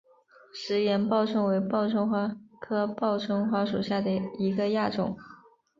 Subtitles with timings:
[0.51, 5.15] 石岩报春为报春花科报春花属下的一个亚种。